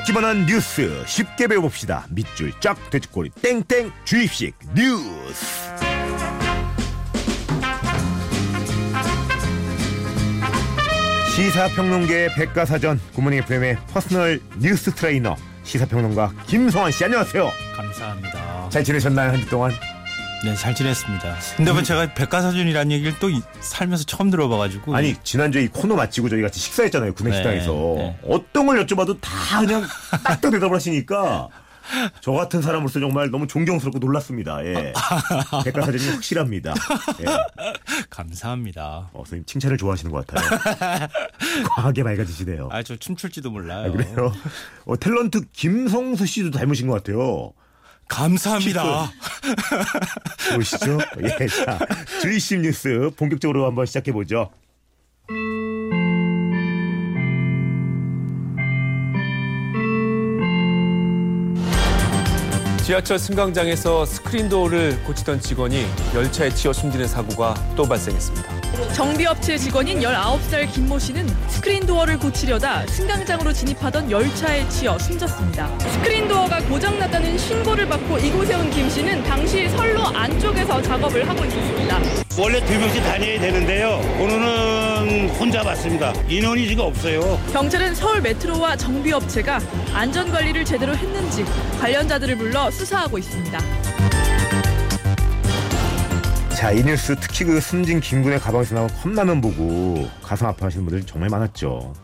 어렵기만 0.00 0.24
한 0.24 0.46
뉴스 0.46 1.02
쉽게 1.06 1.46
배워봅시다. 1.46 2.06
밑줄 2.10 2.52
쫙 2.60 2.76
돼지꼬리 2.90 3.30
땡땡 3.42 3.92
주입식 4.04 4.54
뉴스. 4.74 5.46
시사평론계의 11.34 12.34
백과사전 12.34 13.00
굿모닝 13.14 13.38
FM의 13.40 13.78
personal 13.92 14.40
뉴스 14.58 14.92
트레이너 14.92 15.36
시사평론가 15.62 16.32
김성환 16.46 16.90
씨 16.92 17.04
안녕하세요. 17.04 17.50
감사합니다. 17.76 18.68
잘 18.68 18.84
지내셨나요 18.84 19.30
한 19.30 19.40
주 19.40 19.48
동안? 19.48 19.72
네, 20.42 20.54
잘 20.54 20.74
지냈습니다. 20.74 21.36
근데 21.56 21.70
왜 21.70 21.82
제가 21.82 22.14
백과사전이라는 22.14 22.92
얘기를 22.92 23.14
또 23.18 23.28
이- 23.28 23.42
살면서 23.60 24.04
처음 24.04 24.30
들어봐가지고 24.30 24.94
아니 24.96 25.14
지난주에 25.22 25.64
이 25.64 25.68
코너 25.68 25.96
마치고 25.96 26.30
저희 26.30 26.40
같이 26.40 26.58
식사했잖아요 26.60 27.12
구내식당에서 27.14 27.70
네, 27.98 28.18
어떤 28.26 28.66
걸 28.66 28.84
여쭤봐도 28.86 29.20
다 29.20 29.60
그냥 29.60 29.82
딱딱 30.24 30.50
대답을 30.50 30.74
하시니까 30.76 31.48
저 32.22 32.32
같은 32.32 32.62
사람으로서 32.62 33.00
정말 33.00 33.30
너무 33.30 33.46
존경스럽고 33.48 33.98
놀랐습니다. 33.98 34.64
예. 34.64 34.92
백과사전이 35.64 36.08
확실합니다. 36.10 36.72
예. 37.20 37.24
감사합니다. 38.08 39.10
어, 39.12 39.18
선생님 39.24 39.44
칭찬을 39.44 39.76
좋아하시는 39.76 40.10
것 40.12 40.26
같아요. 40.26 41.08
과하게 41.76 42.02
맑아지시네요. 42.04 42.68
아, 42.70 42.82
저 42.82 42.96
춤출지도 42.96 43.50
몰라요. 43.50 43.88
아, 43.88 43.90
그래요? 43.90 44.32
어, 44.86 44.94
탤런트 44.96 45.44
김성수 45.52 46.26
씨도 46.26 46.50
닮으신 46.52 46.86
것 46.86 46.94
같아요. 47.02 47.52
감사합니다. 48.10 49.10
보시죠. 50.54 50.98
예, 51.22 51.46
자, 51.46 51.78
주이심 52.20 52.62
뉴스 52.62 53.10
본격적으로 53.16 53.64
한번 53.66 53.86
시작해 53.86 54.12
보죠. 54.12 54.50
지하철 62.84 63.20
승강장에서 63.20 64.04
스크린 64.04 64.48
도어를 64.48 65.00
고치던 65.04 65.40
직원이 65.40 65.86
열차에 66.12 66.50
치여 66.50 66.72
숨지는 66.72 67.06
사고가 67.06 67.54
또 67.76 67.84
발생했습니다. 67.84 68.59
정비업체 68.94 69.56
직원인 69.58 70.00
19살 70.00 70.70
김 70.72 70.90
모 70.90 70.98
씨는 70.98 71.24
스크린 71.48 71.86
도어를 71.86 72.18
고치려다 72.18 72.84
승강장으로 72.88 73.52
진입하던 73.52 74.10
열차에 74.10 74.68
치여 74.68 74.98
숨졌습니다. 74.98 75.68
스크린 75.78 76.26
도어가 76.26 76.58
고장났다는 76.64 77.38
신고를 77.38 77.86
받고 77.88 78.18
이곳에 78.18 78.54
온 78.54 78.70
김 78.70 78.88
씨는 78.88 79.22
당시 79.24 79.68
선로 79.70 80.06
안쪽에서 80.06 80.80
작업을 80.82 81.28
하고 81.28 81.44
있었습니다. 81.44 82.00
원래 82.38 82.64
두 82.64 82.72
명씩 82.78 83.02
다녀야 83.02 83.40
되는데요. 83.40 84.00
오늘은 84.20 85.28
혼자 85.30 85.62
왔습니다. 85.64 86.12
인원이 86.28 86.66
지금 86.68 86.84
없어요. 86.84 87.40
경찰은 87.52 87.94
서울 87.94 88.20
메트로와 88.20 88.76
정비업체가 88.76 89.60
안전 89.92 90.30
관리를 90.30 90.64
제대로 90.64 90.94
했는지 90.96 91.44
관련자들을 91.80 92.36
불러 92.36 92.70
수사하고 92.70 93.18
있습니다. 93.18 93.58
자, 96.60 96.72
이 96.72 96.82
뉴스 96.84 97.16
특히 97.18 97.46
그 97.46 97.58
숨진 97.58 98.00
김군의 98.00 98.38
가방에서 98.38 98.74
나온 98.74 98.88
컵라면 98.88 99.40
보고 99.40 100.06
가슴 100.20 100.46
아파하시는 100.46 100.84
분들 100.84 101.06
정말 101.06 101.30
많았죠. 101.30 101.94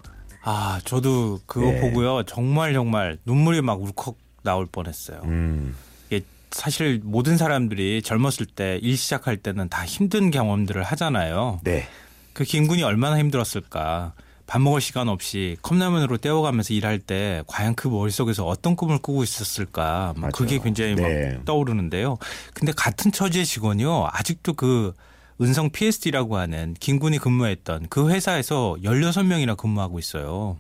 아, 0.43 0.81
저도 0.83 1.41
그거 1.45 1.67
네. 1.73 1.81
보고요. 1.83 2.23
정말 2.23 2.73
정말 2.73 3.19
눈물이 3.27 3.61
막 3.61 3.83
울컥 3.83 4.17
나올 4.43 4.65
뻔했어요. 4.65 5.21
음, 5.25 5.77
이게 6.09 6.25
사실 6.53 7.03
모든 7.05 7.37
사람들이 7.37 8.01
젊었을 8.01 8.47
때 8.47 8.79
일 8.81 8.97
시작할 8.97 9.37
때는 9.37 9.69
다 9.69 9.85
힘든 9.85 10.31
경험들을 10.31 10.83
하잖아요. 10.85 11.61
네. 11.63 11.87
그 12.33 12.45
김군이 12.45 12.83
얼마나 12.83 13.19
힘들었을까. 13.19 14.15
밥 14.47 14.61
먹을 14.61 14.81
시간 14.81 15.09
없이 15.09 15.57
컵라면으로 15.63 16.19
때워가면서 16.19 16.73
일할 16.75 16.99
때 16.99 17.43
과연 17.47 17.75
그 17.75 17.89
머릿속에서 17.89 18.47
어떤 18.47 18.77
꿈을 18.77 18.99
꾸고 18.99 19.23
있었을까. 19.25 20.15
막 20.17 20.21
맞아요. 20.21 20.33
그게 20.33 20.59
굉장히 20.59 20.95
네. 20.95 21.35
막 21.35 21.45
떠오르는데요. 21.45 22.17
근데 22.55 22.73
같은 22.73 23.11
처지의 23.11 23.45
직원이요. 23.45 24.09
아직도 24.13 24.55
그 24.55 24.95
은성 25.41 25.71
PSD라고 25.71 26.37
하는 26.37 26.75
김군이 26.79 27.19
근무했던 27.19 27.89
그 27.91 28.09
회사에서 28.11 28.77
16명이나 28.83 29.57
근무하고 29.57 29.99
있어요. 29.99 30.57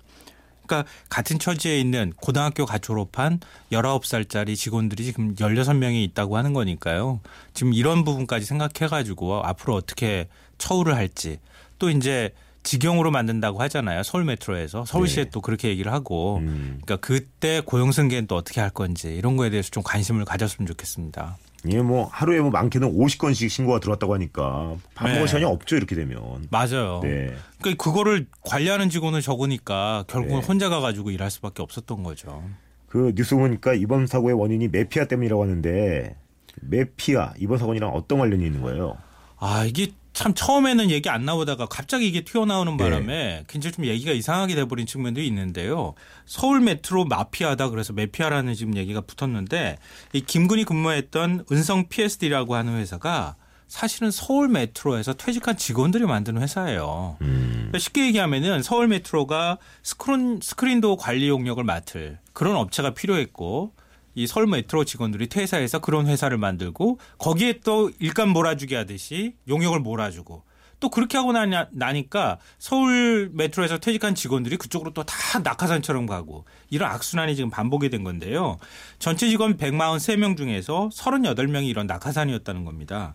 그러니까 0.66 0.90
같은 1.08 1.38
처지에 1.38 1.80
있는 1.80 2.12
고등학교 2.20 2.66
가 2.66 2.78
졸업한 2.78 3.40
19살짜리 3.70 4.56
직원들이 4.56 5.04
지금 5.04 5.34
16명이 5.36 6.02
있다고 6.10 6.36
하는 6.36 6.52
거니까요. 6.52 7.20
지금 7.54 7.72
이런 7.72 8.04
부분까지 8.04 8.44
생각해 8.44 8.88
가지고 8.90 9.42
앞으로 9.44 9.74
어떻게 9.74 10.28
처우를 10.58 10.96
할지 10.96 11.38
또 11.78 11.88
이제 11.88 12.32
직영으로 12.66 13.12
만든다고 13.12 13.60
하잖아요. 13.62 14.02
서울 14.02 14.24
메트로에서 14.24 14.84
서울시에 14.84 15.24
네. 15.24 15.30
또 15.30 15.40
그렇게 15.40 15.68
얘기를 15.68 15.92
하고 15.92 16.38
음. 16.38 16.80
그러니까 16.82 16.96
그때 16.96 17.62
고용 17.64 17.92
승계는 17.92 18.26
또 18.26 18.34
어떻게 18.34 18.60
할 18.60 18.70
건지 18.70 19.14
이런 19.14 19.36
거에 19.36 19.50
대해서 19.50 19.70
좀 19.70 19.84
관심을 19.84 20.24
가졌으면 20.24 20.66
좋겠습니다. 20.66 21.38
이게 21.64 21.80
뭐 21.80 22.08
하루에 22.12 22.40
뭐 22.40 22.50
많게는 22.50 22.92
50건씩 22.92 23.48
신고가 23.48 23.78
들어왔다고 23.78 24.14
하니까 24.14 24.74
밥 24.94 25.06
네. 25.06 25.14
먹을 25.14 25.28
시간이 25.28 25.44
없죠 25.44 25.76
이렇게 25.76 25.94
되면. 25.94 26.46
맞아요. 26.50 27.00
네. 27.02 27.32
그러니까 27.60 27.82
그거를 27.82 28.26
관리하는 28.42 28.90
직원은 28.90 29.20
적으니까 29.20 30.04
결국은 30.08 30.40
네. 30.40 30.46
혼자 30.46 30.68
가가지고 30.68 31.12
일할 31.12 31.30
수밖에 31.30 31.62
없었던 31.62 32.02
거죠. 32.02 32.42
그 32.88 33.12
뉴스 33.14 33.36
보니까 33.36 33.74
이번 33.74 34.08
사고의 34.08 34.34
원인이 34.34 34.68
메피아 34.68 35.04
때문이라고 35.04 35.42
하는데 35.42 36.16
메피아 36.62 37.34
이번 37.38 37.58
사건이랑 37.58 37.90
어떤 37.90 38.18
관련이 38.18 38.44
있는 38.44 38.60
거예요? 38.62 38.96
아 39.38 39.64
이게 39.64 39.92
참 40.16 40.32
처음에는 40.32 40.90
얘기 40.90 41.10
안 41.10 41.26
나오다가 41.26 41.66
갑자기 41.66 42.08
이게 42.08 42.24
튀어나오는 42.24 42.78
네. 42.78 42.84
바람에 42.84 43.44
굉장히 43.48 43.74
좀 43.74 43.84
얘기가 43.84 44.12
이상하게 44.12 44.54
돼버린 44.54 44.86
측면도 44.86 45.20
있는데요. 45.20 45.92
서울 46.24 46.62
메트로 46.62 47.04
마피아다 47.04 47.68
그래서 47.68 47.92
메피아라는 47.92 48.54
지금 48.54 48.78
얘기가 48.78 49.02
붙었는데 49.02 49.76
이 50.14 50.20
김군이 50.22 50.64
근무했던 50.64 51.44
은성 51.52 51.88
PSD라고 51.90 52.54
하는 52.54 52.78
회사가 52.78 53.36
사실은 53.68 54.10
서울 54.10 54.48
메트로에서 54.48 55.12
퇴직한 55.12 55.58
직원들이 55.58 56.06
만드는 56.06 56.40
회사예요. 56.40 57.18
음. 57.20 57.52
그러니까 57.52 57.78
쉽게 57.78 58.06
얘기하면은 58.06 58.62
서울 58.62 58.88
메트로가 58.88 59.58
스크린 59.82 60.40
스크린도어 60.42 60.96
관리 60.96 61.28
용역을 61.28 61.62
맡을 61.62 62.18
그런 62.32 62.56
업체가 62.56 62.94
필요했고 62.94 63.74
이 64.16 64.26
서울 64.26 64.46
메트로 64.46 64.84
직원들이 64.84 65.28
퇴사해서 65.28 65.78
그런 65.78 66.06
회사를 66.06 66.38
만들고 66.38 66.98
거기에 67.18 67.60
또 67.62 67.90
일감 68.00 68.30
몰아주기 68.30 68.74
하듯이 68.74 69.34
용역을 69.46 69.80
몰아주고 69.80 70.42
또 70.80 70.90
그렇게 70.90 71.16
하고 71.18 71.32
나냐, 71.32 71.68
나니까 71.72 72.38
서울 72.58 73.30
메트로에서 73.32 73.78
퇴직한 73.78 74.14
직원들이 74.14 74.56
그쪽으로 74.56 74.92
또 74.92 75.04
다 75.04 75.38
낙하산처럼 75.38 76.06
가고 76.06 76.44
이런 76.70 76.90
악순환이 76.90 77.36
지금 77.36 77.50
반복이 77.50 77.90
된 77.90 78.04
건데요. 78.04 78.58
전체 78.98 79.28
직원 79.28 79.56
143명 79.58 80.36
중에서 80.36 80.88
38명이 80.92 81.68
이런 81.68 81.86
낙하산이었다는 81.86 82.64
겁니다. 82.64 83.14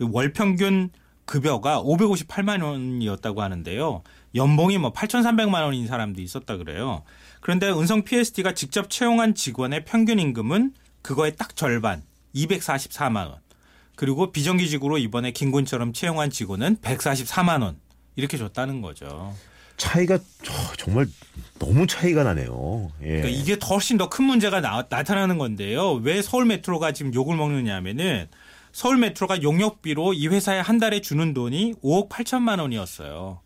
월 0.00 0.32
평균 0.32 0.90
급여가 1.24 1.82
558만 1.82 2.62
원이었다고 2.62 3.42
하는데요. 3.42 4.02
연봉이 4.34 4.78
뭐 4.78 4.92
8,300만 4.92 5.62
원인 5.62 5.86
사람도 5.86 6.20
있었다 6.20 6.56
그래요. 6.56 7.02
그런데 7.40 7.70
은성 7.70 8.04
PSD가 8.04 8.54
직접 8.54 8.90
채용한 8.90 9.34
직원의 9.34 9.84
평균 9.84 10.18
임금은 10.18 10.72
그거의 11.02 11.36
딱 11.36 11.56
절반, 11.56 12.02
244만 12.34 13.28
원. 13.28 13.36
그리고 13.96 14.32
비정규직으로 14.32 14.98
이번에 14.98 15.32
김군처럼 15.32 15.92
채용한 15.92 16.30
직원은 16.30 16.76
144만 16.78 17.62
원. 17.62 17.76
이렇게 18.16 18.36
줬다는 18.36 18.80
거죠. 18.80 19.34
차이가 19.76 20.18
저, 20.42 20.52
정말 20.76 21.06
너무 21.58 21.86
차이가 21.86 22.22
나네요. 22.22 22.92
예. 23.02 23.06
그러니까 23.06 23.28
이게 23.28 23.58
더 23.58 23.68
훨씬 23.68 23.96
더 23.98 24.08
큰 24.08 24.24
문제가 24.26 24.60
나, 24.60 24.82
타나는 24.82 25.38
건데요. 25.38 25.92
왜 25.94 26.22
서울 26.22 26.44
메트로가 26.44 26.92
지금 26.92 27.12
욕을 27.14 27.36
먹느냐 27.36 27.74
하면은 27.76 28.28
서울 28.72 28.96
메트로가 28.96 29.42
용역비로 29.42 30.14
이 30.14 30.28
회사에 30.28 30.58
한 30.58 30.78
달에 30.78 31.00
주는 31.00 31.34
돈이 31.34 31.74
5억 31.82 32.08
8천만 32.08 32.58
원이었어요. 32.58 33.40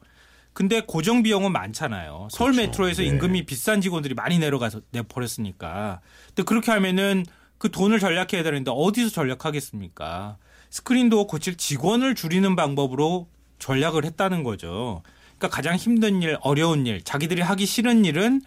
근데 0.53 0.81
고정 0.81 1.23
비용은 1.23 1.53
많잖아요. 1.53 2.29
서울 2.31 2.53
그렇죠. 2.53 2.69
메트로에서 2.69 3.03
네. 3.03 3.09
임금이 3.09 3.45
비싼 3.45 3.81
직원들이 3.81 4.15
많이 4.15 4.39
내려가서 4.39 4.81
내버렸으니까. 4.93 6.01
근데 6.29 6.45
그렇게 6.45 6.71
하면은 6.71 7.27
그 7.59 7.71
돈을 7.71 7.99
전략해야 7.99 8.43
되는데 8.43 8.71
어디서 8.75 9.11
전략하겠습니까? 9.11 10.39
스크린도어 10.71 11.27
고칠 11.27 11.57
직원을 11.57 12.15
줄이는 12.15 12.57
방법으로 12.57 13.29
전략을 13.59 14.05
했다는 14.05 14.45
거죠. 14.45 15.03
그러니까 15.37 15.49
가장 15.49 15.77
힘든 15.77 16.23
일, 16.23 16.39
어려운 16.41 16.87
일, 16.87 17.03
자기들이 17.03 17.43
하기 17.43 17.67
싫은 17.67 18.05
일은 18.05 18.41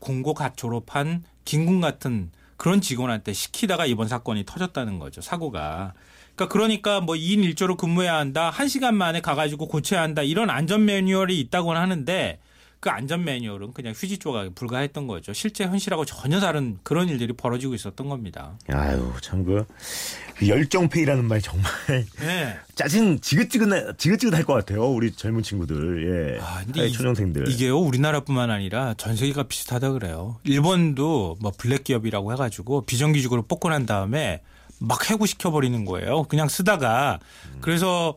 공고 0.00 0.34
갓 0.34 0.56
졸업한 0.56 1.24
김군 1.44 1.80
같은 1.80 2.30
그런 2.58 2.80
직원한테 2.82 3.32
시키다가 3.32 3.86
이번 3.86 4.08
사건이 4.08 4.44
터졌다는 4.44 4.98
거죠. 4.98 5.22
사고가. 5.22 5.94
그러니까 6.34 6.52
그러니까 6.52 7.00
뭐 7.00 7.14
2인 7.14 7.54
1조로 7.54 7.76
근무해야 7.76 8.16
한다. 8.16 8.52
1시간 8.54 8.94
만에 8.94 9.20
가가지고 9.20 9.68
고쳐야 9.68 10.02
한다. 10.02 10.22
이런 10.22 10.50
안전 10.50 10.84
매뉴얼이 10.84 11.38
있다고는 11.40 11.80
하는데 11.80 12.40
그 12.80 12.90
안전 12.90 13.24
매뉴얼은 13.24 13.72
그냥 13.72 13.92
휴지 13.96 14.18
조각에 14.18 14.50
불과했던 14.50 15.06
거죠. 15.08 15.32
실제 15.32 15.64
현실하고 15.64 16.04
전혀 16.04 16.38
다른 16.40 16.78
그런 16.84 17.08
일들이 17.08 17.32
벌어지고 17.32 17.74
있었던 17.74 18.08
겁니다. 18.08 18.56
아유 18.68 19.12
참 19.20 19.44
그 19.44 19.64
열정페이라는 20.46 21.24
말이 21.24 21.42
정말 21.42 21.70
네. 22.20 22.56
짜증 22.76 23.18
지긋지긋 23.18 23.98
지긋지긋할 23.98 24.44
것 24.44 24.54
같아요. 24.54 24.84
우리 24.88 25.10
젊은 25.12 25.42
친구들, 25.42 26.36
예, 26.36 26.40
아, 26.40 26.62
근데 26.64 26.88
초년생들. 26.88 27.48
이게요 27.48 27.78
우리나라뿐만 27.78 28.50
아니라 28.50 28.94
전 28.94 29.16
세계가 29.16 29.44
비슷하다 29.44 29.92
그래요. 29.92 30.38
일본도 30.44 31.38
뭐 31.40 31.52
블랙 31.58 31.82
기업이라고 31.84 32.32
해가지고 32.32 32.86
비정규직으로 32.86 33.42
뽑고 33.42 33.68
난 33.70 33.84
다음에 33.86 34.42
막 34.78 35.10
해고시켜 35.10 35.50
버리는 35.50 35.84
거예요. 35.84 36.22
그냥 36.24 36.48
쓰다가 36.48 37.18
그래서 37.60 38.16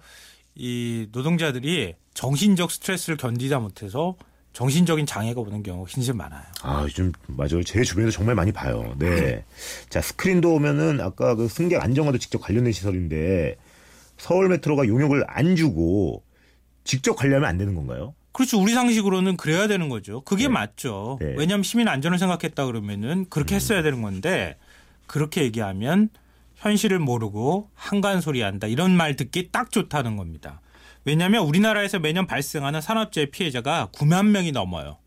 이 0.54 1.08
노동자들이 1.12 1.96
정신적 2.14 2.70
스트레스를 2.72 3.18
견디다 3.18 3.60
못해서 3.60 4.16
정신적인 4.54 5.06
장애가 5.06 5.40
오는 5.42 5.64
경우가 5.64 5.90
굉장히 5.90 6.18
많아요. 6.18 6.44
아, 6.62 6.82
요즘 6.84 7.12
맞아요. 7.28 7.64
제 7.64 7.84
주변에도 7.84 8.12
정말 8.12 8.36
많이 8.36 8.52
봐요. 8.52 8.96
네. 8.98 9.44
자, 9.90 10.02
스크린도 10.02 10.54
오면은 10.54 11.00
아까 11.00 11.36
그 11.36 11.48
승객 11.48 11.82
안정화도 11.82 12.18
직접 12.18 12.40
관련된 12.40 12.74
시설인데 12.74 13.58
서울 14.18 14.50
메트로가 14.50 14.88
용역을 14.88 15.24
안 15.28 15.56
주고 15.56 16.24
직접 16.84 17.16
관리하면 17.16 17.48
안 17.48 17.58
되는 17.58 17.76
건가요? 17.76 18.14
그렇죠. 18.34 18.62
우리 18.62 18.74
상식으로는 18.74 19.38
그래야 19.38 19.68
되는 19.68 19.90
거죠. 19.90 20.22
그게 20.22 20.48
맞죠. 20.48 21.18
네. 21.22 21.28
음. 21.28 21.36
왜냐하면 21.38 21.64
시민 21.64 21.88
안전을 21.88 22.18
생각했다 22.20 22.66
그러면은 22.66 23.26
그렇게 23.30 23.56
했어야 23.56 23.82
되는 23.82 24.02
건데 24.02 24.58
그렇게 25.08 25.44
얘기하면 25.44 26.10
현실을 26.56 27.00
모르고 27.00 27.70
한간 27.74 28.22
소리 28.22 28.42
한다 28.42 28.68
이런 28.68 28.96
말 28.96 29.16
듣기 29.16 29.50
딱 29.52 29.72
좋다는 29.72 30.18
겁니다. 30.18 30.62
왜냐하면 31.06 31.46
우리나라에서 31.46 32.00
매년 32.00 32.28
발생하는 32.28 32.82
산업재해 32.82 33.28
피해자가 33.28 33.90
9만 33.94 34.28
명이 34.28 34.52
넘어요. 34.52 34.98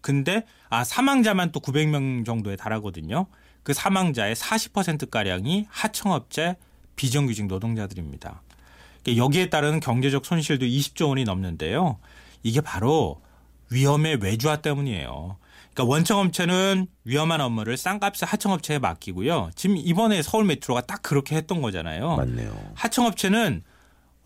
근데 0.00 0.44
아 0.68 0.84
사망자만 0.84 1.52
또 1.52 1.60
900명 1.60 2.24
정도에 2.24 2.56
달하거든요. 2.56 3.26
그 3.62 3.72
사망자의 3.72 4.34
40% 4.34 5.10
가량이 5.10 5.66
하청업체 5.68 6.56
비정규직 6.96 7.46
노동자들입니다. 7.46 8.42
여기에 9.16 9.50
따르는 9.50 9.80
경제적 9.80 10.26
손실도 10.26 10.66
20조 10.66 11.08
원이 11.08 11.24
넘는데요. 11.24 11.98
이게 12.42 12.60
바로 12.60 13.20
위험의 13.70 14.18
외주화 14.20 14.56
때문이에요. 14.56 15.36
그러니까 15.72 15.84
원청업체는 15.84 16.86
위험한 17.04 17.40
업무를 17.40 17.76
싼값에 17.76 18.26
하청업체에 18.26 18.78
맡기고요. 18.78 19.50
지금 19.54 19.76
이번에 19.76 20.22
서울 20.22 20.44
메트로가 20.44 20.82
딱 20.82 21.02
그렇게 21.02 21.36
했던 21.36 21.62
거잖아요. 21.62 22.16
맞네요. 22.16 22.72
하청업체는 22.74 23.62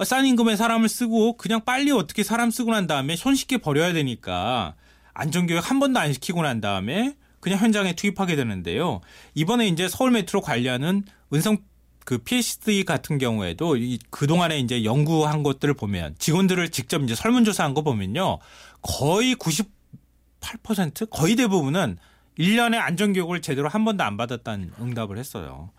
싼 0.05 0.27
임금에 0.27 0.57
사람을 0.57 0.89
쓰고 0.89 1.37
그냥 1.37 1.65
빨리 1.65 1.91
어떻게 1.91 2.23
사람 2.23 2.51
쓰고 2.51 2.73
난 2.73 2.87
다음에 2.87 3.17
손쉽게 3.17 3.59
버려야 3.59 3.93
되니까 3.93 4.75
안전교육 5.15 5.71
한 5.71 5.81
번도 5.81 6.01
안 6.01 6.13
시키고 6.13 6.43
난 6.43 6.61
다음에 6.61 7.15
그냥 7.41 7.59
현장에 7.59 7.95
투입하게 7.95 8.37
되는데요. 8.37 9.01
이번에 9.35 9.67
이제 9.67 9.89
서울 9.89 10.13
메트로 10.13 10.41
관리하는 10.41 11.05
은성 11.35 11.59
그 12.05 12.19
PSD 12.19 12.85
같은 12.85 13.19
경우에도 13.19 13.77
이 13.77 13.99
그동안에 14.11 14.59
이제 14.59 14.85
연구한 14.85 15.43
것들을 15.43 15.75
보면 15.75 16.17
직원들을 16.19 16.71
직접 16.71 17.03
이제 17.03 17.15
설문조사한 17.15 17.75
거 17.75 17.83
보면요. 17.83 18.39
거의 18.81 19.35
98% 19.37 21.11
거의 21.11 21.37
대부분은 21.37 21.99
1년에 22.39 22.77
안전교육을 22.79 23.43
제대로 23.43 23.69
한 23.69 23.85
번도 23.85 24.03
안 24.03 24.17
받았다는 24.17 24.73
응답을 24.81 25.19
했어요. 25.19 25.71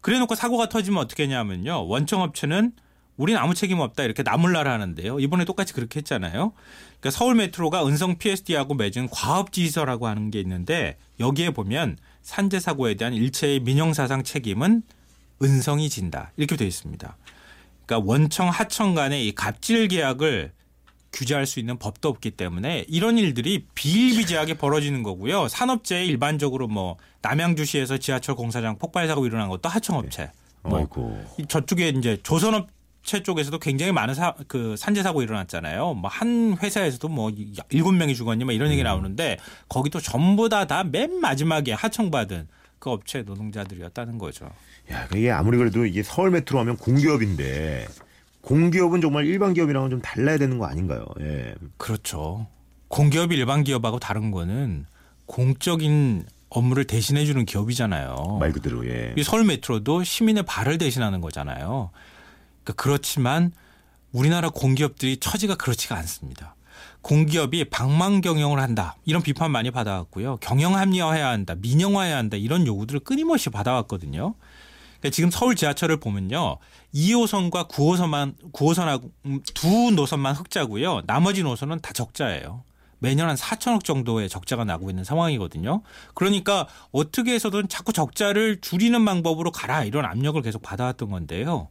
그래 0.00 0.18
놓고 0.18 0.34
사고가 0.34 0.68
터지면 0.68 1.02
어떻게 1.02 1.24
하냐면요. 1.24 1.86
원청업체는 1.88 2.72
우린 3.18 3.36
아무 3.36 3.52
책임 3.52 3.80
없다 3.80 4.04
이렇게 4.04 4.22
나몰라라 4.22 4.72
하는데요. 4.72 5.20
이번에 5.20 5.44
똑같이 5.44 5.74
그렇게 5.74 5.98
했잖아요. 5.98 6.52
그러니까 7.00 7.10
서울 7.10 7.34
메트로가 7.34 7.86
은성 7.86 8.16
PSD하고 8.16 8.74
맺은 8.74 9.08
과업지휘서라고 9.10 10.06
하는 10.06 10.30
게 10.30 10.40
있는데 10.40 10.96
여기에 11.20 11.50
보면 11.50 11.98
산재 12.22 12.60
사고에 12.60 12.94
대한 12.94 13.12
일체의 13.12 13.60
민형사상 13.60 14.22
책임은 14.22 14.82
은성이 15.42 15.90
진다 15.90 16.32
이렇게 16.36 16.56
되어 16.56 16.66
있습니다. 16.66 17.16
그러니까 17.84 18.10
원청 18.10 18.48
하청 18.48 18.94
간의 18.94 19.26
이 19.26 19.34
갑질 19.34 19.88
계약을 19.88 20.52
규제할 21.12 21.46
수 21.46 21.58
있는 21.58 21.78
법도 21.78 22.08
없기 22.08 22.32
때문에 22.32 22.84
이런 22.86 23.18
일들이 23.18 23.66
비일비재하게 23.74 24.54
벌어지는 24.54 25.02
거고요. 25.02 25.48
산업재해 25.48 26.04
일반적으로 26.04 26.68
뭐 26.68 26.98
남양주시에서 27.22 27.98
지하철 27.98 28.36
공사장 28.36 28.78
폭발 28.78 29.08
사고 29.08 29.26
일어난 29.26 29.48
것도 29.48 29.68
하청업체. 29.68 30.30
뭐 30.62 30.78
아이고. 30.78 31.24
이 31.38 31.46
저쪽에 31.46 31.88
이제 31.88 32.18
조선업 32.22 32.68
체 33.02 33.22
쪽에서도 33.22 33.58
굉장히 33.58 33.92
많은 33.92 34.14
사, 34.14 34.34
그 34.48 34.76
산재 34.76 35.02
사고 35.02 35.22
일어났잖아요. 35.22 35.94
뭐 35.94 36.10
한 36.10 36.56
회사에서도 36.62 37.08
뭐 37.08 37.30
일곱 37.70 37.92
명이 37.92 38.14
죽었니 38.14 38.44
뭐 38.44 38.52
이런 38.52 38.70
얘기 38.70 38.82
나오는데 38.82 39.38
거기도 39.68 40.00
전부 40.00 40.48
다 40.48 40.66
다 40.66 40.84
맨 40.84 41.20
마지막에 41.20 41.72
하청받은 41.72 42.48
그 42.78 42.90
업체 42.90 43.22
노동자들이었다는 43.22 44.18
거죠. 44.18 44.50
야, 44.92 45.06
이게 45.14 45.30
아무리 45.30 45.56
그래도 45.58 45.84
이게 45.86 46.02
서울 46.02 46.30
메트로 46.30 46.58
하면 46.60 46.76
공기업인데 46.76 47.86
공기업은 48.42 49.00
정말 49.00 49.26
일반 49.26 49.52
기업이랑은 49.54 49.90
좀 49.90 50.00
달라야 50.00 50.38
되는 50.38 50.58
거 50.58 50.66
아닌가요? 50.66 51.04
예. 51.20 51.54
그렇죠. 51.76 52.46
공기업이 52.88 53.34
일반 53.34 53.64
기업하고 53.64 53.98
다른 53.98 54.30
거는 54.30 54.86
공적인 55.26 56.24
업무를 56.50 56.84
대신해 56.84 57.26
주는 57.26 57.44
기업이잖아요. 57.44 58.38
말 58.40 58.52
그대로 58.52 58.86
예. 58.88 59.12
이 59.16 59.22
서울 59.22 59.44
메트로도 59.44 60.04
시민의 60.04 60.44
발을 60.44 60.78
대신하는 60.78 61.20
거잖아요. 61.20 61.90
그러니까 62.68 62.72
그렇지만 62.74 63.52
우리나라 64.12 64.50
공기업들이 64.50 65.16
처지가 65.18 65.54
그렇지가 65.56 65.96
않습니다. 65.96 66.54
공기업이 67.00 67.64
방망 67.64 68.20
경영을 68.20 68.60
한다 68.60 68.96
이런 69.04 69.22
비판 69.22 69.50
많이 69.50 69.70
받아왔고요. 69.70 70.36
경영 70.40 70.76
합리화해야 70.76 71.28
한다, 71.28 71.54
민영화해야 71.56 72.16
한다 72.16 72.36
이런 72.36 72.66
요구들을 72.66 73.00
끊임없이 73.00 73.48
받아왔거든요. 73.50 74.34
그러니까 75.00 75.14
지금 75.14 75.30
서울 75.30 75.54
지하철을 75.54 75.98
보면요. 75.98 76.58
2호선과 76.94 77.68
9호선만 77.68 78.34
9호선하고 78.52 79.10
음, 79.26 79.40
두 79.54 79.90
노선만 79.92 80.34
흑자고요. 80.34 81.02
나머지 81.06 81.42
노선은 81.42 81.80
다 81.80 81.92
적자예요. 81.92 82.64
매년 82.98 83.28
한 83.28 83.36
4천억 83.36 83.84
정도의 83.84 84.28
적자가 84.28 84.64
나고 84.64 84.90
있는 84.90 85.04
상황이거든요. 85.04 85.82
그러니까 86.14 86.66
어떻게 86.90 87.32
해서든 87.32 87.68
자꾸 87.68 87.92
적자를 87.92 88.60
줄이는 88.60 89.04
방법으로 89.04 89.52
가라 89.52 89.84
이런 89.84 90.04
압력을 90.04 90.40
계속 90.42 90.62
받아왔던 90.62 91.10
건데요. 91.10 91.68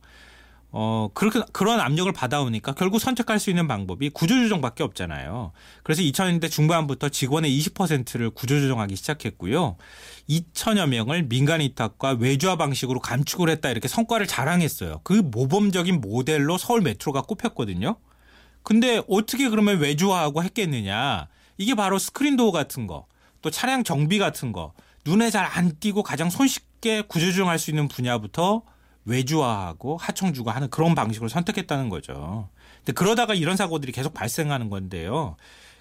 어, 0.72 1.10
그렇게, 1.14 1.42
그런 1.54 1.80
압력을 1.80 2.12
받아오니까 2.12 2.74
결국 2.74 3.00
선택할 3.00 3.40
수 3.40 3.50
있는 3.50 3.68
방법이 3.68 4.10
구조조정밖에 4.10 4.84
없잖아요. 4.84 5.54
그래서 5.84 6.02
2000년대 6.02 6.52
중반부터 6.52 7.10
직원의 7.10 7.58
20%를 7.60 8.30
구조조정하기 8.31 8.96
시작했고요. 8.96 9.78
2천여 10.30 10.88
명을 10.90 11.24
민간 11.30 11.62
위탁과 11.62 12.18
외주화 12.19 12.57
방식으로 12.57 13.00
감축을 13.00 13.50
했다 13.50 13.69
이렇게 13.69 13.88
성과를 13.88 14.28
자랑했어요. 14.28 15.02
그 15.04 15.14
모범적인 15.14 16.02
모델로 16.02 16.57
서울 16.57 16.81
메트로가 16.81 17.21
꼽혔거든요. 17.21 17.97
근데 18.62 19.02
어떻게 19.07 19.47
그러면 19.50 19.80
외주화하고 19.80 20.44
했겠느냐. 20.44 21.28
이게 21.57 21.74
바로 21.76 21.97
스크린도어 21.97 22.52
같은 22.52 22.86
거, 22.86 23.07
또 23.42 23.50
차량 23.50 23.83
정비 23.86 24.19
같은 24.19 24.52
거, 24.52 24.74
눈에 25.06 25.30
잘 25.31 25.45
안 25.45 25.80
띄고 25.80 26.04
가장 26.04 26.30
손쉽게 26.30 27.04
구조조정할 27.07 27.57
수 27.57 27.71
있는 27.71 27.88
분야부터 27.88 28.64
외주화하고 29.07 29.97
하청주가 29.97 30.54
하는 30.54 30.69
그런 30.69 30.94
방식을 30.94 31.30
선택했다는 31.30 31.90
거죠. 31.90 32.49
근데 32.80 32.94
그러다가 32.94 33.33
이런 33.33 33.57
사고들이 33.57 33.92
계속 33.92 34.14
발생하는 34.14 34.69
건데요. 34.69 35.35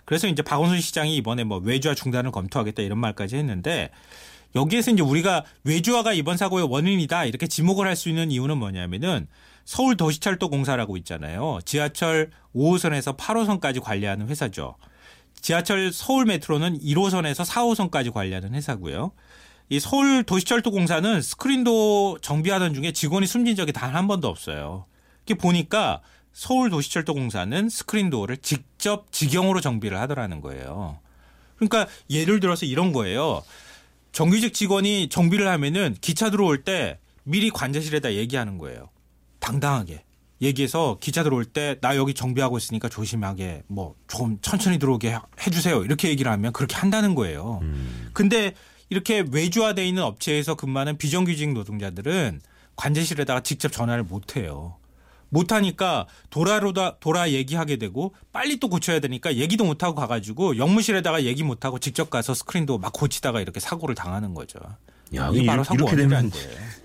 그래서 0.05 0.29
이제 0.29 0.43
박원순 0.43 0.81
시장이 0.81 1.17
이번에 1.17 1.45
뭐 1.45 1.59
외주화 1.59 1.95
중단을 1.95 2.31
검토하겠다 2.31 2.83
이런 2.83 2.99
말까지 2.99 3.37
했는데 3.37 3.91
여기에서 4.55 4.91
이제 4.93 5.03
우리가 5.03 5.45
외주화가 5.65 6.13
이번 6.13 6.37
사고의 6.37 6.67
원인이다 6.71 7.27
이렇게 7.27 7.47
지목을 7.47 7.87
할 7.87 7.97
수 7.97 8.09
있는 8.09 8.31
이유는 8.31 8.57
뭐냐면은 8.59 9.27
서울 9.65 9.97
도시철도 9.97 10.49
공사라고 10.49 10.97
있잖아요. 10.99 11.59
지하철 11.65 12.31
5호선에서 12.55 13.17
8호선까지 13.17 13.83
관리하는 13.83 14.29
회사죠. 14.29 14.77
지하철 15.41 15.93
서울 15.93 16.25
메트로는 16.25 16.79
1호선에서 16.79 17.45
4호선까지 17.45 18.13
관리하는 18.13 18.55
회사고요. 18.55 19.11
이 19.69 19.81
서울 19.81 20.23
도시철도 20.23 20.71
공사는 20.71 21.21
스크린도어 21.23 22.19
정비하던 22.23 22.75
중에 22.75 22.93
직원이 22.93 23.27
숨진 23.27 23.57
적이 23.57 23.73
단 23.73 23.95
한 23.95 24.07
번도 24.07 24.29
없어요. 24.29 24.87
이게 25.25 25.35
보니까 25.35 26.03
서울 26.33 26.71
도시철도 26.71 27.15
공사는 27.15 27.69
스크린도어를 27.69 28.37
직접 28.39 29.11
직영으로 29.11 29.61
정비를 29.61 29.99
하더라는 30.01 30.41
거예요. 30.41 30.99
그러니까 31.57 31.89
예를 32.11 32.41
들어서 32.41 32.67
이런 32.67 32.93
거예요. 32.93 33.43
정규직 34.13 34.55
직원이 34.55 35.09
정비를 35.09 35.49
하면은 35.49 35.97
기차 36.01 36.31
들어올 36.31 36.63
때 36.63 36.99
미리 37.25 37.51
관제실에다 37.51 38.15
얘기하는 38.15 38.59
거예요. 38.59 38.91
당당하게. 39.41 40.05
얘기해서 40.43 40.99
기차 41.01 41.23
들어올 41.23 41.47
때 41.47 41.77
나 41.81 41.97
여기 41.97 42.13
정비하고 42.13 42.59
있으니까 42.59 42.89
조심하게 42.91 43.63
뭐 43.69 43.95
좀 44.07 44.39
천천히 44.43 44.79
들어오게 44.79 45.17
해주세요. 45.47 45.83
이렇게 45.85 46.09
얘기를 46.11 46.31
하면 46.31 46.53
그렇게 46.53 46.77
한다는 46.77 47.15
거예요. 47.15 47.61
근데 48.13 48.53
이렇게 48.89 49.25
외주화돼 49.31 49.87
있는 49.87 50.03
업체에서 50.03 50.55
근무하는 50.55 50.97
비정규직 50.97 51.53
노동자들은 51.53 52.41
관제실에다가 52.77 53.41
직접 53.43 53.71
전화를 53.73 54.05
못 54.05 54.37
해요. 54.37 54.77
못하니까 55.29 56.07
돌아로다 56.31 56.99
돌아 57.01 57.31
얘기하게 57.31 57.77
되고 57.77 58.15
빨리 58.33 58.61
또 58.61 58.69
고쳐야 58.69 59.01
되니까 59.01 59.35
얘기도 59.35 59.65
못하고 59.65 59.97
가가지고 59.97 60.57
영무실에다가 60.57 61.25
얘기 61.25 61.43
못하고 61.43 61.79
직접 61.81 62.11
가서 62.11 62.33
스크린도 62.33 62.79
막 62.79 62.93
고치다가 62.93 63.41
이렇게 63.41 63.59
사고를 63.59 63.95
당하는 63.97 64.35
거죠. 64.35 64.61
야, 65.17 65.31
이게 65.33 65.45
바로 65.47 65.63
이- 65.63 65.65
사고 65.65 65.75
이렇게 65.77 65.97
되면. 65.97 66.31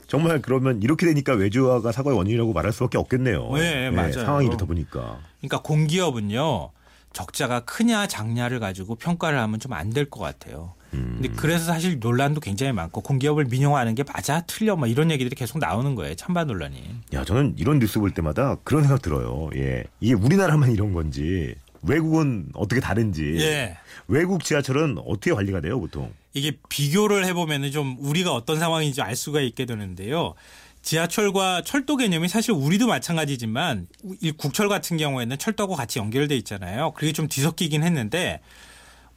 정말 0.07 0.41
그러면 0.41 0.81
이렇게 0.81 1.05
되니까 1.05 1.33
외주화가 1.33 1.91
사고의 1.91 2.17
원인이라고 2.17 2.51
말할 2.51 2.73
수밖에 2.73 2.97
없겠네요. 2.97 3.51
네, 3.53 3.91
맞아요. 3.91 4.13
상황이 4.13 4.47
이렇다 4.47 4.65
보니까. 4.65 5.19
그러니까 5.39 5.61
공기업은요 5.61 6.71
적자가 7.13 7.61
크냐 7.61 8.07
작냐를 8.07 8.59
가지고 8.59 8.95
평가를 8.95 9.37
하면 9.39 9.59
좀 9.59 9.73
안 9.73 9.91
될 9.93 10.09
것 10.09 10.19
같아요. 10.19 10.73
음. 10.93 11.19
근데 11.21 11.29
그래서 11.35 11.65
사실 11.65 11.99
논란도 11.99 12.41
굉장히 12.41 12.71
많고 12.73 13.01
공기업을 13.01 13.45
민영화하는 13.45 13.95
게 13.95 14.03
맞아 14.03 14.41
틀려 14.41 14.75
뭐 14.75 14.87
이런 14.87 15.11
얘기들이 15.11 15.35
계속 15.35 15.59
나오는 15.59 15.95
거예요. 15.95 16.15
찬반 16.15 16.47
논란이. 16.47 16.83
야, 17.13 17.23
저는 17.23 17.55
이런 17.57 17.79
뉴스 17.79 17.99
볼 17.99 18.11
때마다 18.11 18.55
그런 18.63 18.83
생각 18.83 19.01
들어요. 19.01 19.49
예. 19.55 19.83
이게 19.99 20.13
우리나라만 20.13 20.71
이런 20.73 20.93
건지 20.93 21.55
외국은 21.83 22.47
어떻게 22.53 22.81
다른지. 22.81 23.37
예. 23.39 23.77
외국 24.07 24.43
지하철은 24.43 24.97
어떻게 25.05 25.33
관리가 25.33 25.61
돼요, 25.61 25.79
보통? 25.79 26.11
이게 26.33 26.57
비교를 26.69 27.25
해보면은 27.25 27.71
좀 27.71 27.97
우리가 27.99 28.33
어떤 28.33 28.59
상황인지 28.59 29.01
알 29.01 29.15
수가 29.15 29.41
있게 29.41 29.65
되는데요. 29.65 30.33
지하철과 30.81 31.61
철도 31.63 31.95
개념이 31.95 32.27
사실 32.27 32.53
우리도 32.53 32.87
마찬가지지만 32.87 33.87
이 34.19 34.31
국철 34.31 34.67
같은 34.67 34.97
경우에는 34.97 35.37
철도하고 35.37 35.75
같이 35.75 35.99
연결돼 35.99 36.35
있잖아요. 36.37 36.91
그게 36.91 37.11
좀 37.11 37.27
뒤섞이긴 37.27 37.83
했는데 37.83 38.41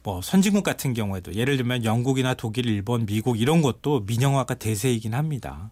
뭐 0.05 0.21
선진국 0.21 0.63
같은 0.63 0.93
경우에도 0.93 1.33
예를 1.33 1.57
들면 1.57 1.83
영국이나 1.83 2.35
독일, 2.35 2.67
일본, 2.67 3.07
미국 3.07 3.41
이런 3.41 3.63
것도 3.63 4.01
민영화가 4.01 4.53
대세이긴 4.53 5.15
합니다. 5.15 5.71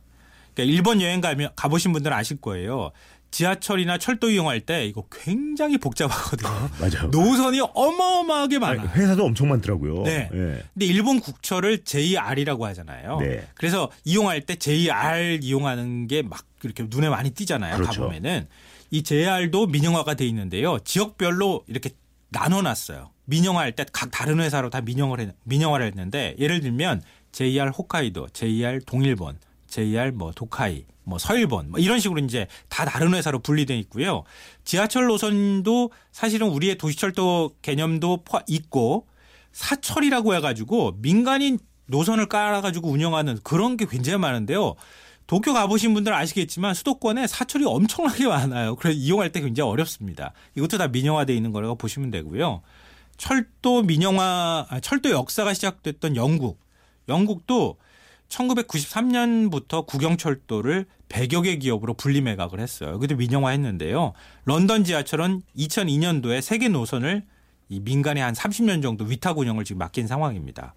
그러니까 0.55 0.73
일본 0.75 1.01
여행 1.01 1.21
가면 1.21 1.51
가보신 1.55 1.93
분들은 1.93 2.17
아실 2.17 2.41
거예요. 2.41 2.91
지하철이나 3.29 3.97
철도 3.99 4.29
이용할 4.31 4.59
때 4.61 4.85
이거 4.87 5.05
굉장히 5.11 5.77
복잡하거든요. 5.77 6.49
맞아요. 6.79 7.09
노선이 7.11 7.61
어마어마하게 7.73 8.57
많아요. 8.59 8.87
회사도 8.89 9.23
엄청 9.23 9.49
많더라고요. 9.49 10.03
네. 10.03 10.29
예. 10.33 10.63
근데 10.73 10.85
일본 10.85 11.19
국철을 11.19 11.83
JR이라고 11.83 12.65
하잖아요. 12.67 13.19
네. 13.19 13.47
그래서 13.55 13.91
이용할 14.03 14.41
때 14.41 14.55
JR 14.55 15.39
이용하는 15.41 16.07
게 16.07 16.23
막 16.23 16.43
이렇게 16.63 16.85
눈에 16.89 17.09
많이 17.09 17.29
띄잖아요. 17.31 17.75
그렇죠. 17.75 18.01
가보면은 18.01 18.47
이 18.89 19.03
JR도 19.03 19.67
민영화가 19.67 20.13
돼 20.13 20.25
있는데요. 20.27 20.79
지역별로 20.79 21.63
이렇게 21.67 21.89
나눠놨어요. 22.33 23.11
민영화할 23.25 23.71
때 23.71 23.85
각 23.93 24.11
다른 24.11 24.39
회사로 24.41 24.69
다 24.69 24.81
민영을 24.81 25.19
해, 25.21 25.31
민영화를 25.43 25.85
했는데 25.87 26.35
예를 26.39 26.59
들면 26.59 27.01
JR 27.31 27.69
홋카이도, 27.69 28.29
JR 28.33 28.81
동일본, 28.85 29.37
JR 29.67 30.11
뭐 30.11 30.31
도카이, 30.35 30.85
뭐 31.05 31.17
서일본 31.17 31.71
뭐 31.71 31.79
이런 31.79 31.99
식으로 31.99 32.19
이제 32.19 32.47
다 32.69 32.85
다른 32.85 33.13
회사로 33.13 33.39
분리돼 33.39 33.77
있고요. 33.79 34.23
지하철 34.65 35.05
노선도 35.07 35.91
사실은 36.11 36.47
우리의 36.49 36.77
도시철도 36.77 37.55
개념도 37.61 38.23
포- 38.25 38.41
있고 38.47 39.07
사철이라고 39.53 40.35
해가지고 40.35 40.97
민간인 40.97 41.59
노선을 41.85 42.27
깔아가지고 42.27 42.89
운영하는 42.89 43.39
그런 43.43 43.77
게 43.77 43.85
굉장히 43.85 44.17
많은데요. 44.19 44.75
도쿄 45.27 45.53
가보신 45.53 45.93
분들은 45.93 46.15
아시겠지만 46.15 46.73
수도권에 46.73 47.27
사철이 47.27 47.65
엄청나게 47.65 48.27
많아요. 48.27 48.75
그래서 48.75 48.97
이용할 48.97 49.31
때 49.31 49.41
굉장히 49.41 49.69
어렵습니다. 49.69 50.33
이것도 50.55 50.77
다 50.77 50.87
민영화돼 50.87 51.33
있는 51.33 51.51
거라고 51.51 51.75
보시면 51.75 52.11
되고요. 52.11 52.61
철도 53.17 53.83
민영화, 53.83 54.65
아, 54.69 54.79
철도 54.79 55.11
역사가 55.11 55.53
시작됐던 55.53 56.15
영국. 56.15 56.59
영국도 57.07 57.77
1993년부터 58.27 59.85
국영철도를 59.85 60.85
100여 61.09 61.43
개 61.43 61.57
기업으로 61.57 61.93
분리매각을 61.93 62.59
했어요. 62.59 62.97
그때 62.99 63.13
민영화했는데요. 63.15 64.13
런던 64.45 64.83
지하철은 64.83 65.43
2002년도에 65.55 66.41
세계 66.41 66.69
노선을 66.69 67.23
이 67.69 67.79
민간에 67.79 68.21
한 68.21 68.33
30년 68.33 68.81
정도 68.81 69.05
위탁 69.05 69.37
운영을 69.37 69.63
지금 69.63 69.79
맡긴 69.79 70.07
상황입니다. 70.07 70.73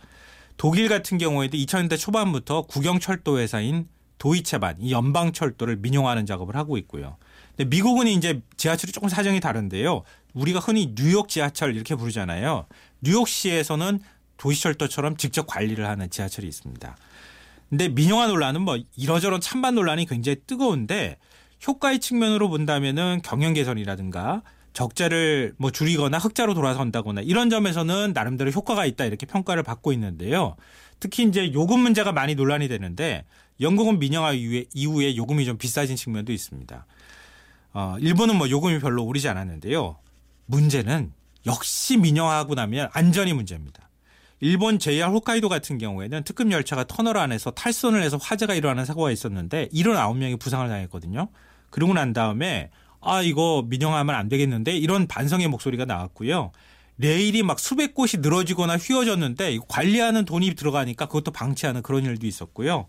독일 0.57 0.89
같은 0.89 1.19
경우에도 1.19 1.57
2000년대 1.57 1.99
초반부터 1.99 2.63
국영철도 2.63 3.39
회사인 3.39 3.89
도이체반, 4.19 4.77
이 4.81 4.93
연방 4.93 5.33
철도를 5.33 5.77
민영화하는 5.77 6.27
작업을 6.27 6.57
하고 6.57 6.79
있고요. 6.79 7.17
근데 7.57 7.69
미국은 7.69 8.07
이제 8.07 8.41
지하철이 8.57 8.93
조금 8.93 9.09
사정이 9.09 9.41
다른데요. 9.41 10.03
우리가 10.35 10.61
흔히 10.61 10.95
뉴욕 10.95 11.29
지하철 11.29 11.75
이렇게 11.75 11.95
부르잖아요. 11.95 12.67
뉴욕시에서는 13.01 14.01
도시철도처럼 14.37 15.17
직접 15.17 15.47
관리를 15.47 15.87
하는 15.87 16.11
지하철이 16.11 16.47
있습니다. 16.47 16.97
근데 17.69 17.89
민영화 17.89 18.29
논란은 18.29 18.63
뭐 18.63 18.79
이러저런 18.97 19.41
찬반 19.41 19.75
논란이 19.75 20.07
굉장히 20.07 20.37
뜨거운데 20.47 21.17
효과의 21.67 21.99
측면으로 22.01 22.49
본다면은 22.49 23.21
경영 23.25 23.55
개선이라든가 23.55 24.43
적자를 24.73 25.55
뭐 25.57 25.71
줄이거나 25.71 26.19
흑자로 26.19 26.53
돌아선다거나 26.53 27.23
이런 27.23 27.49
점에서는 27.49 28.13
나름대로 28.13 28.51
효과가 28.51 28.85
있다 28.85 29.07
이렇게 29.07 29.25
평가를 29.25 29.63
받고 29.63 29.93
있는데요. 29.95 30.57
특히 31.01 31.25
이제 31.25 31.51
요금 31.55 31.81
문제가 31.81 32.13
많이 32.13 32.35
논란이 32.35 32.69
되는데 32.69 33.25
영국은 33.61 33.99
민영화 33.99 34.33
이후에, 34.33 35.17
요금이 35.17 35.45
좀 35.45 35.59
비싸진 35.59 35.97
측면도 35.97 36.33
있습니다. 36.33 36.87
어, 37.73 37.97
일본은 38.01 38.37
뭐 38.37 38.49
요금이 38.49 38.79
별로 38.81 39.05
오르지 39.05 39.29
않았는데요. 39.29 39.97
문제는 40.47 41.13
역시 41.47 41.97
민영화하고 41.97 42.55
나면 42.55 42.89
안전이 42.93 43.33
문제입니다. 43.33 43.89
일본 44.41 44.79
JR 44.79 45.11
홋카이도 45.11 45.49
같은 45.49 45.79
경우에는 45.79 46.23
특급 46.25 46.51
열차가 46.53 46.85
터널 46.85 47.17
안에서 47.17 47.51
탈선을 47.53 48.03
해서 48.03 48.19
화재가 48.21 48.55
일어나는 48.55 48.85
사고가 48.85 49.11
있었는데 49.11 49.69
79명이 49.73 50.39
부상을 50.39 50.69
당했거든요. 50.69 51.29
그러고 51.71 51.95
난 51.95 52.13
다음에 52.13 52.71
아 53.01 53.23
이거 53.23 53.65
민영화하면 53.67 54.15
안 54.15 54.29
되겠는데 54.29 54.77
이런 54.77 55.07
반성의 55.07 55.49
목소리가 55.49 55.85
나왔고요. 55.87 56.53
레일이 56.99 57.43
막 57.43 57.59
수백 57.59 57.95
곳이 57.95 58.19
늘어지거나 58.19 58.77
휘어졌는데 58.79 59.59
관리하는 59.69 60.25
돈이 60.25 60.55
들어가니까 60.55 61.07
그것도 61.07 61.31
방치하는 61.31 61.83
그런 61.83 62.05
일도 62.05 62.27
있었고요. 62.27 62.87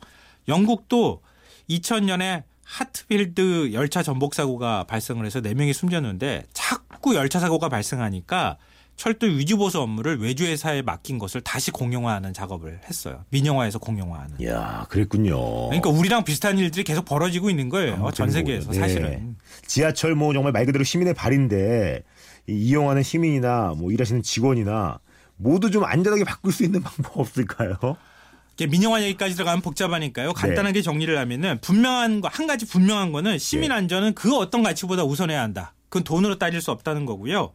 영국도 0.48 1.22
2000년에 1.70 2.44
하트필드 2.64 3.74
열차 3.74 4.04
전복 4.04 4.36
사고가 4.36 4.84
발생을 4.86 5.26
해서 5.26 5.42
4명이 5.42 5.74
숨졌는데 5.74 6.44
자꾸 6.54 7.16
열차 7.16 7.40
사고가 7.40 7.70
발생하니까 7.70 8.58
철도 8.98 9.28
유지 9.28 9.54
보수 9.54 9.80
업무를 9.80 10.20
외주 10.20 10.44
회사에 10.46 10.82
맡긴 10.82 11.20
것을 11.20 11.42
다시 11.42 11.70
공용화하는 11.70 12.34
작업을 12.34 12.82
했어요. 12.90 13.24
민영화해서 13.30 13.78
공용화하는. 13.78 14.38
이야, 14.42 14.88
그랬군요. 14.90 15.68
그러니까 15.68 15.92
우리랑 15.92 16.24
비슷한 16.24 16.58
일들이 16.58 16.84
계속 16.84 17.06
벌어지고 17.06 17.52
있는 17.52 17.70
거예요. 17.70 17.94
아무튼 17.94 18.12
전 18.14 18.32
세계에서 18.32 18.66
뭐, 18.66 18.74
네. 18.74 18.80
사실은. 18.80 19.36
지하철 19.68 20.16
뭐 20.16 20.34
정말 20.34 20.52
말 20.52 20.66
그대로 20.66 20.84
시민의 20.84 21.14
발인데 21.14 22.04
이 22.50 22.54
이용하는 22.54 23.04
시민이나 23.04 23.76
뭐 23.78 23.92
일하시는 23.92 24.24
직원이나 24.24 25.00
모두 25.36 25.70
좀 25.70 25.86
안전하게 25.86 26.24
바꿀 26.24 26.52
수 26.52 26.64
있는 26.64 26.82
방법 26.84 27.20
없을까요? 27.20 27.78
민영화 28.66 29.04
얘기까지 29.04 29.36
들어가면 29.36 29.62
복잡하니까요. 29.62 30.34
간단하게 30.34 30.82
정리를 30.82 31.16
하면은 31.18 31.60
분명한 31.62 32.22
거 32.22 32.28
한 32.32 32.48
가지 32.48 32.66
분명한 32.66 33.12
거는 33.12 33.38
시민 33.38 33.70
네. 33.70 33.76
안전은 33.76 34.16
그 34.16 34.36
어떤 34.36 34.64
가치보다 34.64 35.04
우선해야 35.04 35.42
한다. 35.42 35.74
그건 35.90 36.04
돈으로 36.04 36.40
따질 36.40 36.62
수 36.62 36.72
없다는 36.72 37.06
거고요. 37.06 37.52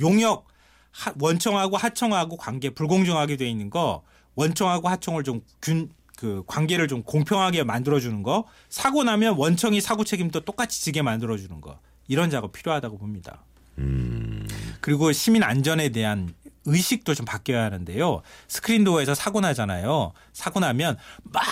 용역 0.00 0.46
하- 0.90 1.12
원청하고 1.20 1.76
하청하고 1.76 2.36
관계 2.38 2.70
불공정하게 2.70 3.36
돼 3.36 3.48
있는 3.48 3.68
거 3.70 4.02
원청하고 4.34 4.88
하청을 4.88 5.24
좀균 5.24 5.90
그 6.16 6.42
관계를 6.46 6.88
좀 6.88 7.02
공평하게 7.02 7.62
만들어 7.64 8.00
주는 8.00 8.22
거 8.22 8.46
사고 8.70 9.04
나면 9.04 9.34
원청이 9.36 9.82
사고 9.82 10.02
책임도 10.04 10.40
똑같이 10.40 10.80
지게 10.82 11.02
만들어 11.02 11.36
주는 11.36 11.60
거 11.60 11.78
이런 12.08 12.30
작업 12.30 12.52
필요하다고 12.52 12.96
봅니다. 12.96 13.42
음, 13.78 14.46
그리고 14.80 15.12
시민 15.12 15.42
안전에 15.42 15.90
대한 15.90 16.32
의식도 16.66 17.14
좀 17.14 17.24
바뀌어야 17.24 17.64
하는데요. 17.64 18.22
스크린도어에서 18.48 19.14
사고 19.14 19.40
나잖아요. 19.40 20.12
사고 20.32 20.60
나면 20.60 20.96
막 21.24 21.42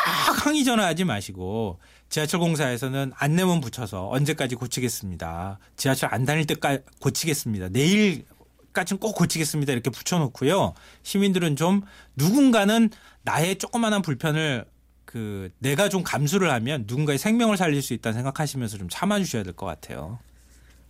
항의 0.44 0.64
전화하지 0.64 1.04
마시고 1.04 1.78
지하철 2.08 2.40
공사에서는 2.40 3.12
안내문 3.16 3.60
붙여서 3.60 4.10
언제까지 4.10 4.54
고치겠습니다. 4.56 5.58
지하철 5.76 6.12
안 6.14 6.24
다닐 6.24 6.46
때까지 6.46 6.82
고치겠습니다. 7.00 7.68
내일 7.70 8.24
까지는 8.72 8.98
꼭 8.98 9.14
고치겠습니다. 9.14 9.72
이렇게 9.72 9.88
붙여놓고요. 9.90 10.74
시민들은 11.04 11.54
좀 11.56 11.82
누군가는 12.16 12.90
나의 13.22 13.56
조그마한 13.58 14.02
불편을 14.02 14.64
그 15.04 15.50
내가 15.60 15.88
좀 15.88 16.02
감수를 16.02 16.50
하면 16.50 16.84
누군가의 16.88 17.18
생명을 17.18 17.56
살릴 17.56 17.82
수 17.82 17.94
있다는 17.94 18.14
생각하시면서 18.18 18.78
좀 18.78 18.88
참아주셔야 18.90 19.44
될 19.44 19.52
것 19.54 19.66
같아요. 19.66 20.18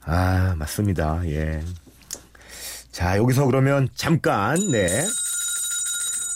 아 0.01 0.55
맞습니다. 0.57 1.21
예. 1.27 1.63
자 2.95 3.19
여기서 3.19 3.47
그러면 3.47 3.89
잠깐 3.97 4.55
네. 4.71 4.87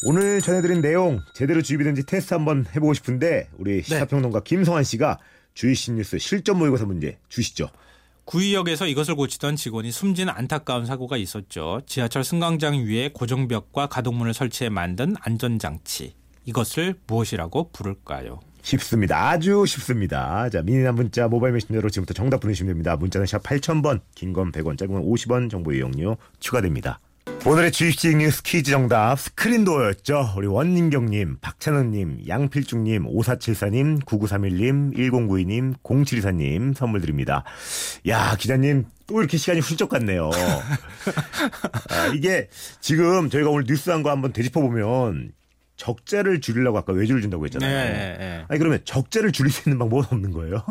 오늘 0.04 0.40
전해드린 0.40 0.80
내용 0.80 1.20
제대로 1.32 1.62
주입이 1.62 1.84
된지 1.84 2.04
테스트 2.04 2.34
한번 2.34 2.66
해보고 2.74 2.94
싶은데 2.94 3.48
우리 3.58 3.80
시사평론가 3.80 4.42
김성환 4.42 4.82
씨가 4.82 5.20
주이신 5.54 5.94
뉴스 5.94 6.18
실전 6.18 6.58
모의고사 6.58 6.84
문제 6.84 7.20
주시죠. 7.28 7.68
구의역에서 8.24 8.88
이것을 8.88 9.14
고치던 9.14 9.54
직원이 9.54 9.92
숨진 9.92 10.28
안타까운 10.28 10.84
사고가 10.84 11.16
있었죠. 11.16 11.82
지하철 11.86 12.24
승강장 12.24 12.86
위에 12.86 13.10
고정벽과 13.14 13.86
가동문을 13.86 14.34
설치해 14.34 14.68
만든 14.68 15.14
안전장치. 15.20 16.16
이것을 16.44 16.96
무엇이라고 17.06 17.70
부를까요? 17.70 18.40
쉽습니다. 18.68 19.30
아주 19.30 19.64
쉽습니다. 19.66 20.48
자, 20.50 20.60
미니나 20.62 20.92
문자 20.92 21.26
모바일 21.26 21.54
메신저로 21.54 21.88
지금부터 21.88 22.12
정답 22.12 22.40
보내주시면 22.40 22.68
됩니다. 22.75 22.96
문자는 22.96 23.26
샵 23.26 23.42
8000번, 23.42 24.00
긴 24.14 24.32
건 24.34 24.52
100원, 24.52 24.76
짧은 24.76 24.92
건 24.92 25.02
50원 25.04 25.50
정보 25.50 25.72
이용료 25.72 26.18
추가됩니다. 26.38 27.00
오늘의 27.46 27.72
주입식 27.72 28.16
뉴스 28.18 28.42
퀴즈 28.42 28.70
정답 28.70 29.18
스크린도어였죠. 29.18 30.34
우리 30.37 30.46
원민경님, 30.46 31.38
박찬은님, 31.40 32.25
양필중님, 32.28 33.04
5474님, 33.06 34.04
9931님, 34.04 34.94
1092님, 34.96 35.75
0724님 35.82 36.75
선물 36.75 37.00
드립니다. 37.00 37.44
야 38.06 38.34
기자님 38.38 38.84
또 39.06 39.20
이렇게 39.20 39.38
시간이 39.38 39.60
훌쩍 39.60 39.88
갔네요. 39.88 40.28
아, 41.90 42.06
이게 42.14 42.48
지금 42.80 43.30
저희가 43.30 43.48
오늘 43.50 43.64
뉴스 43.66 43.88
한 43.90 44.02
거 44.02 44.10
한번 44.10 44.32
되짚어 44.32 44.60
보면 44.60 45.32
적자를 45.78 46.40
줄이려고 46.42 46.76
아까 46.76 46.92
외주를 46.92 47.23
준다고 47.23 47.44
했잖아요. 47.47 47.70
네, 47.70 48.16
네. 48.18 48.44
아니 48.49 48.58
그러면 48.58 48.80
적자를 48.85 49.32
줄일 49.32 49.50
수 49.50 49.68
있는 49.70 49.78
방법은 49.78 50.04
없는 50.11 50.32
거예요? 50.32 50.62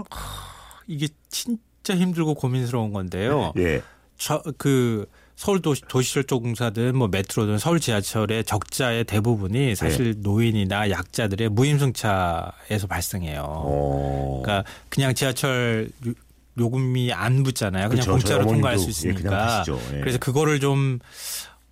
이게 0.85 1.07
진짜 1.29 1.95
힘들고 1.95 2.35
고민스러운 2.35 2.93
건데요. 2.93 3.53
예. 3.57 3.81
저, 4.17 4.43
그 4.57 5.05
서울 5.35 5.61
도시, 5.61 5.81
도시철도공사든 5.87 6.95
뭐 6.97 7.07
메트로든 7.07 7.57
서울 7.57 7.79
지하철의 7.79 8.43
적자의 8.43 9.05
대부분이 9.05 9.75
사실 9.75 10.13
네. 10.15 10.19
노인이나 10.21 10.89
약자들의 10.89 11.49
무임승차에서 11.49 12.87
발생해요. 12.89 13.43
어. 13.47 14.41
그러니까 14.43 14.69
그냥 14.89 15.13
지하철 15.13 15.89
요- 16.07 16.13
요금이 16.57 17.13
안 17.13 17.43
붙잖아요. 17.43 17.87
그냥 17.89 17.99
그쵸, 18.01 18.11
공짜로 18.11 18.45
통과할 18.47 18.77
수 18.79 18.85
예, 18.85 18.89
있으니까. 18.89 19.29
가시죠. 19.29 19.79
예. 19.93 19.99
그래서 19.99 20.17
그거를 20.17 20.59
좀 20.59 20.97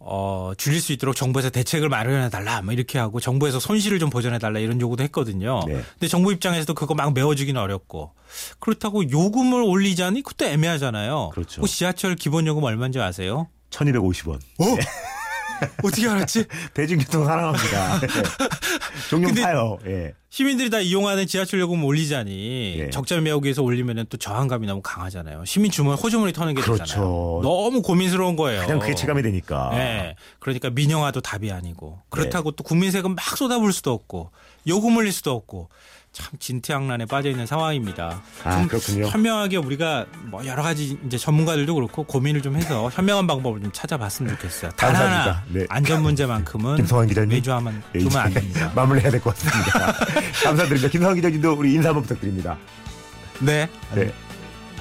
어, 0.08 0.52
줄일 0.56 0.82
수 0.82 0.94
있도록 0.94 1.16
정부에서 1.16 1.50
대책을 1.50 1.90
마련해 1.90 2.30
달라, 2.30 2.62
뭐 2.62 2.74
이렇게 2.74 3.00
하고 3.00 3.20
정부에서 3.20 3.60
손실을 3.60 3.98
좀 3.98 4.12
보전해 4.12 4.38
달라 4.38 4.60
이런 4.60 4.80
요구도 4.80 5.04
했거든요. 5.06 5.62
네. 5.68 5.82
근데 5.94 6.08
정부 6.08 6.32
입장에서도 6.32 6.72
그거 6.76 6.94
막 6.94 7.12
메워주기는 7.14 7.60
어렵고 7.60 8.12
그렇다고 8.60 9.10
요금을 9.10 9.64
올리자니 9.64 10.22
그것도 10.22 10.46
애매하잖아요. 10.46 11.32
그렇죠. 11.34 11.66
지하철 11.66 12.16
기본 12.16 12.46
요금 12.46 12.64
얼마인지 12.64 13.00
아세요? 13.00 13.48
1250원. 13.72 14.36
어 14.60 14.66
떻게 15.82 16.08
알았지? 16.08 16.46
대중교통 16.74 17.26
사랑합니다. 17.26 17.96
예. 18.04 18.08
종종 19.10 19.34
타요. 19.36 19.78
예. 19.86 20.14
시민들이 20.30 20.70
다 20.70 20.80
이용하는 20.80 21.28
지하철 21.28 21.62
요금 21.62 21.84
올리자니 21.86 22.76
예. 22.80 22.90
메우기 23.22 23.46
위해서 23.46 23.64
올리면 23.64 24.08
또 24.10 24.18
저항감이 24.18 24.68
너무 24.68 24.82
강하잖아요. 24.84 25.46
시민 25.46 25.72
주머니 25.72 26.00
호주머니 26.00 26.34
터는 26.34 26.56
게 26.56 26.62
그렇죠. 26.62 26.84
되잖아요. 26.84 27.40
너무 27.42 27.82
고민스러운 27.82 28.36
거예요. 28.36 28.62
그냥 28.64 28.80
그게 28.80 28.96
체감이 28.96 29.22
되니까. 29.22 29.70
네. 29.74 30.16
그러니까 30.40 30.70
민영화도 30.70 31.22
답이 31.22 31.52
아니고 31.52 32.02
그렇다고 32.10 32.52
또 32.52 32.64
국민 32.64 32.92
세금 32.92 33.16
막 33.16 33.38
쏟아부을 33.38 33.72
수도 33.72 33.94
없고 33.94 34.32
요금 34.68 34.98
올릴 34.98 35.14
수도 35.14 35.32
없고 35.32 35.70
참 36.16 36.30
진퇴양난에 36.40 37.06
빠져 37.08 37.30
있는 37.30 37.46
상황입니다. 37.46 38.22
아, 38.46 38.52
좀 38.58 38.68
그렇군요. 38.70 39.08
현명하게 39.08 39.58
우리가 39.58 40.06
뭐 40.32 40.46
여러 40.46 40.64
가지 40.64 40.98
이제 41.06 41.18
전문가들도 41.18 41.76
그렇고 41.76 42.04
고민을 42.06 42.42
좀 42.42 42.56
해서 42.56 42.90
현명한 42.94 43.28
방법을 43.28 43.62
좀 43.62 43.70
찾아봤으면 43.74 44.32
좋겠어요. 44.38 44.72
단 44.72 44.94
감사합니다. 44.94 45.32
하나 45.32 45.44
네. 45.50 45.66
안전 45.68 46.02
문제만큼은 46.04 46.78
김성환 46.78 47.08
기자님. 47.08 47.32
외주하면 47.32 47.84
예, 47.96 48.00
두면 48.00 48.18
안 48.18 48.34
됩니다. 48.34 48.72
마무리해야 48.74 49.12
될 49.12 49.20
것 49.20 49.36
같습니다. 49.36 49.92
감사드립니다. 50.46 50.88
김성환 50.88 51.16
기자님도 51.18 51.52
우리 51.54 51.74
인사 51.74 51.90
한번 51.90 52.04
부탁드립니다. 52.04 52.58
네. 53.40 53.68
네. 53.94 54.10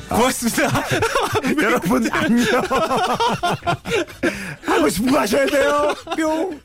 고맙습니다. 0.08 0.84
여러분 1.60 2.08
안녕. 2.12 2.62
하고 4.66 4.88
싶은 4.88 5.10
거 5.10 5.18
하셔야 5.18 5.46
돼요. 5.46 5.92
뿅. 6.16 6.60